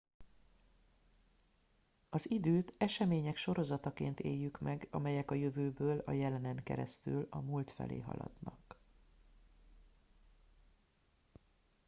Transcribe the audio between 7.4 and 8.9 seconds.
múlt felé haladnak